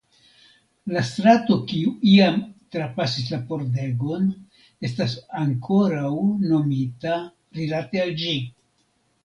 [0.93, 2.39] La strato kiu iam
[2.77, 4.25] trapasis la pordegon
[4.91, 6.11] estas ankoraŭ
[6.49, 7.23] nomita
[7.61, 8.37] rilate al ĝi.